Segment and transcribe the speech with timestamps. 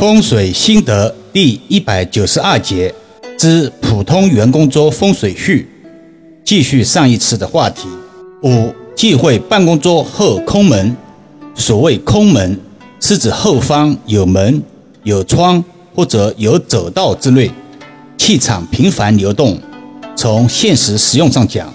[0.00, 2.94] 风水心得第一百九十二节
[3.36, 5.68] 之普通员工桌风水序，
[6.42, 7.86] 继续上一次的话题。
[8.42, 10.96] 五忌讳办公桌后空门。
[11.54, 12.58] 所谓空门，
[12.98, 14.62] 是指后方有门、
[15.02, 15.62] 有窗
[15.94, 17.50] 或者有走道之类，
[18.16, 19.58] 气场频繁流动。
[20.16, 21.70] 从现实使用上讲，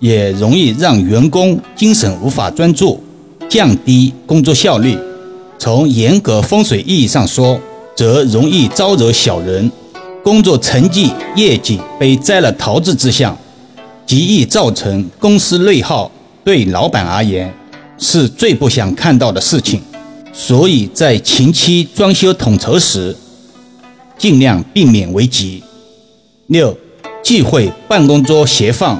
[0.00, 3.00] 也容易让员工精神无法专注，
[3.48, 4.98] 降低工作效率。
[5.60, 7.60] 从严格风水意义上说，
[7.94, 9.70] 则容易招惹小人，
[10.24, 13.36] 工作成绩业绩被栽了桃子之相，
[14.06, 16.10] 极易造成公司内耗。
[16.42, 17.52] 对老板而言，
[17.98, 19.82] 是最不想看到的事情。
[20.32, 23.14] 所以在前期装修统筹时，
[24.16, 25.62] 尽量避免为吉。
[26.46, 26.74] 六，
[27.22, 28.98] 忌讳办公桌斜放。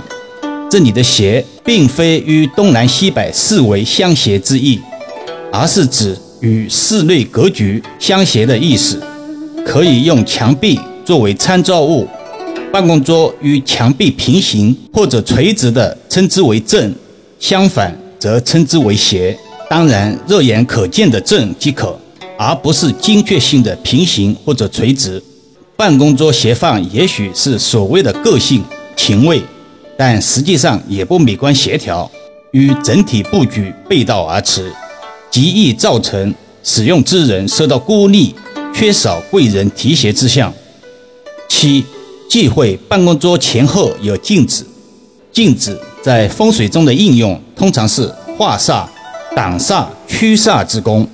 [0.71, 4.79] 这里的斜，并非与东南西北四维相斜之意，
[5.51, 6.15] 而是指。
[6.41, 9.03] 与室内格局相协的意思，
[9.65, 12.07] 可以用墙壁作为参照物。
[12.73, 16.91] 办公桌与墙壁平行或者垂直的，称之为正；
[17.39, 19.37] 相反则称之为斜。
[19.69, 21.99] 当然，肉眼可见的正即可，
[22.39, 25.23] 而不是精确性的平行或者垂直。
[25.77, 28.63] 办公桌斜放也许是所谓的个性
[28.97, 29.43] 情味，
[29.97, 32.09] 但实际上也不美观协调，
[32.53, 34.73] 与整体布局背道而驰。
[35.31, 38.35] 极易造成使用之人受到孤立、
[38.75, 40.53] 缺少贵人提携之象。
[41.49, 41.85] 七，
[42.29, 44.67] 忌讳办公桌前后有镜子。
[45.33, 48.85] 镜子在风水中的应用，通常是化煞、
[49.37, 51.09] 挡煞、驱煞之功。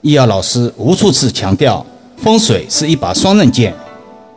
[0.00, 1.84] 易遥老师无数次强调，
[2.22, 3.74] 风水是一把双刃剑，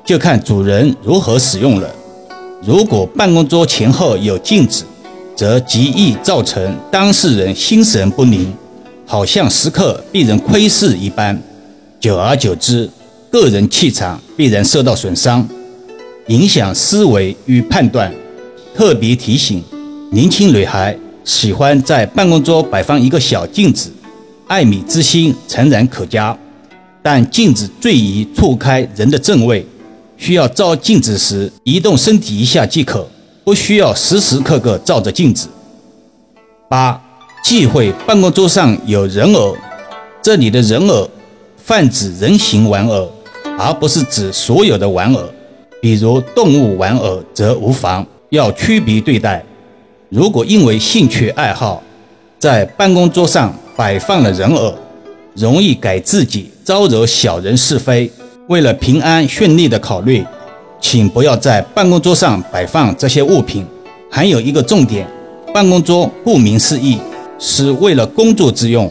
[0.03, 1.87] 就看主人如何使用了。
[2.63, 4.83] 如果办公桌前后有镜子，
[5.35, 8.51] 则极易造成当事人心神不宁。
[9.11, 11.37] 好像时刻被人窥视一般，
[11.99, 12.89] 久而久之，
[13.29, 15.45] 个人气场必然受到损伤，
[16.27, 18.09] 影响思维与判断。
[18.73, 19.61] 特别提醒：
[20.11, 23.91] 年轻女孩喜欢在办公桌摆放一个小镜子，
[24.47, 26.37] 爱美之心诚然可嘉，
[27.03, 29.65] 但镜子最宜错开人的正位，
[30.15, 33.05] 需要照镜子时移动身体一下即可，
[33.43, 35.49] 不需要时时刻刻照着镜子。
[36.69, 37.09] 八。
[37.43, 39.55] 忌讳办公桌上有人偶，
[40.21, 41.09] 这里的人偶
[41.57, 43.11] 泛指人形玩偶，
[43.57, 45.21] 而不是指所有的玩偶。
[45.81, 49.43] 比如动物玩偶则无妨，要区别对待。
[50.09, 51.81] 如果因为兴趣爱好，
[52.37, 54.73] 在办公桌上摆放了人偶，
[55.35, 58.09] 容易给自己，招惹小人是非。
[58.47, 60.23] 为了平安顺利的考虑，
[60.79, 63.65] 请不要在办公桌上摆放这些物品。
[64.09, 65.07] 还有一个重点，
[65.53, 66.97] 办公桌顾名思义。
[67.43, 68.89] 是为了工作之用，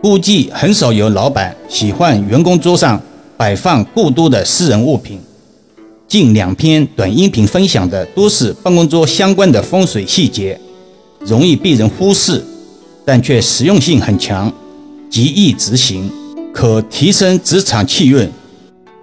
[0.00, 2.98] 估计很少有老板喜欢员工桌上
[3.36, 5.20] 摆放过多的私人物品。
[6.08, 10.58] 近两篇短音频分享的都是办公桌相关的风水细节，
[11.20, 12.42] 容易被人忽视，
[13.04, 14.50] 但却实用性很强，
[15.10, 16.10] 极易执行，
[16.52, 18.26] 可提升职场气运。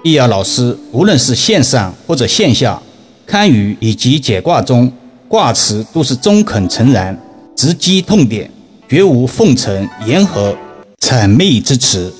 [0.03, 2.81] 易遥老师无论是线上或者线下，
[3.28, 4.91] 堪舆以及解卦中
[5.28, 7.16] 卦辞都是中肯诚然，
[7.55, 8.49] 直击痛点。
[8.89, 10.57] 绝无奉承、言和、
[11.00, 12.11] 谄媚之词，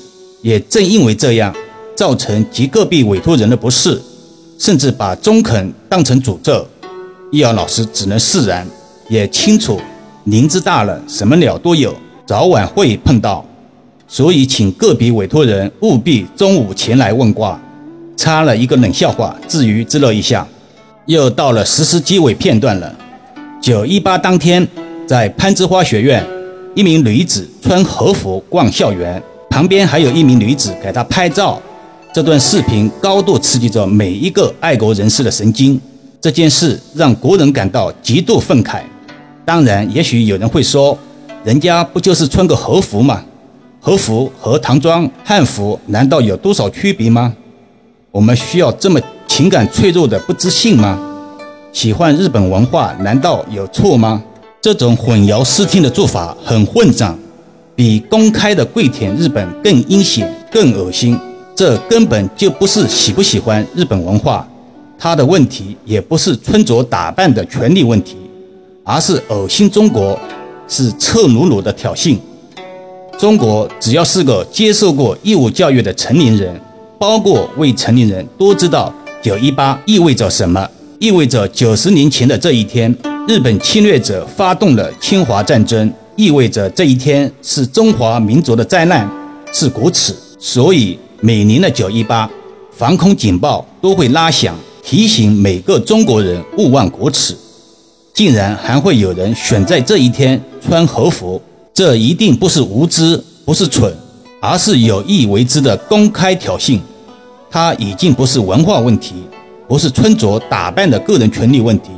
[0.44, 1.52] 也正因为这样，
[1.96, 4.00] 造成极个别委托人的不适，
[4.60, 6.64] 甚至把中肯当成诅咒。
[7.32, 8.68] 易遥老师只能释然，
[9.08, 9.82] 也清楚
[10.26, 11.92] 林子大了，什么鸟都有，
[12.28, 13.44] 早晚会碰到，
[14.08, 17.60] 所以请个别委托人务必中午前来问卦。
[18.16, 20.48] 插了一个冷笑话，自娱自乐一下。
[21.08, 22.96] 又到了实施机尾片段了。
[23.60, 24.68] 九一八当天，
[25.08, 26.24] 在攀枝花学院。
[26.76, 31.60] 一名女子穿和服逛校园，旁边还有一名女子给她拍照。
[32.14, 35.80] 这段视频高度刺激着每一个爱国人士的神经。
[36.22, 38.82] 这件事让国人感到极度愤慨。
[39.46, 40.98] 当然，也许有人会说，
[41.44, 43.24] 人家不就是穿个和服吗？
[43.80, 47.34] 和服和唐装、汉服难道有多少区别吗？
[48.12, 51.00] 我们需要这么情感脆弱的不自信吗？
[51.72, 54.22] 喜欢日本文化难道有错吗？
[54.62, 57.18] 这种混淆视听的做法很混账，
[57.78, 61.18] 比公开的跪舔日本更阴险、更恶心。
[61.56, 64.46] 这根本就不是喜不喜欢日本文化，
[64.98, 68.18] 他的问题也不是穿着打扮的权利问题，
[68.84, 70.20] 而是恶心中国，
[70.68, 72.18] 是赤裸裸的挑衅。
[73.18, 76.60] 中国只要是个接受过义务教育的成年人，
[76.98, 80.70] 包括未成年人，都知道九一八意味着什么，
[81.00, 82.94] 意味着九十年前的这一天。
[83.28, 89.10] 日本侵略者发动了侵华战争，意味着这一天是中华民族的灾难，
[89.54, 90.16] 是国耻。
[90.40, 92.30] 所以，每年的九一八，
[92.72, 97.36] 防空警报都会拉响，提醒每个中国人勿忘国耻。
[98.14, 101.42] 竟然还会有人选在这一天穿和服，
[101.74, 103.94] 这一定不是无知，不是蠢，
[104.42, 106.80] 而是有意为之的公开挑衅。
[107.52, 109.16] 它已经不是文化问题，
[109.68, 111.92] 不是穿着打扮的个人权利问题。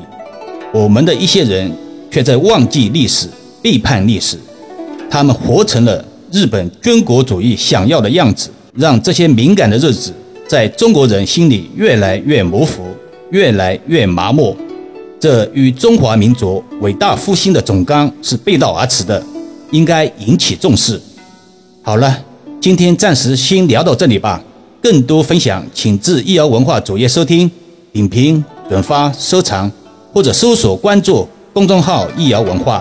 [0.73, 1.69] 我们的一些人
[2.09, 3.27] 却在忘记历史，
[3.61, 4.37] 背叛历史。
[5.09, 10.13] 他们活成了日本军国主义想要的样子，让这些敏感的日子
[10.47, 12.83] 在中国人心里越来越模糊，
[13.31, 14.55] 越来越麻木。
[15.19, 19.21] 这与中华民族伟大复兴的总纲是背道而驰的，
[19.71, 20.99] 应该引起重视。
[21.81, 22.23] 好了，
[22.61, 24.41] 今天暂时先聊到这里吧。
[24.81, 27.51] 更多分享，请至易瑶文化主页收听、
[27.91, 29.71] 点评、转发、收藏，
[30.13, 32.79] 或者搜索关注公众号“易瑶文化”。